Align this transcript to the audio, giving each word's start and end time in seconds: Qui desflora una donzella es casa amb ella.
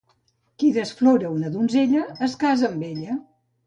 Qui 0.63 0.71
desflora 0.77 1.31
una 1.35 1.53
donzella 1.59 2.05
es 2.31 2.39
casa 2.47 2.75
amb 2.75 2.93
ella. 2.93 3.25